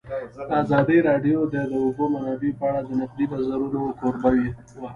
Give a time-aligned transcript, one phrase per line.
[0.61, 4.45] ازادي راډیو د د اوبو منابع په اړه د نقدي نظرونو کوربه وه.